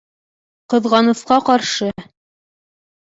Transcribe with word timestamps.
Ҡыҙғанысҡа 0.73 1.39
ҡаршы 1.51 1.93